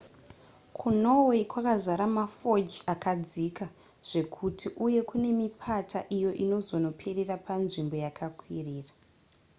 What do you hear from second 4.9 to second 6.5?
kune mipata iyo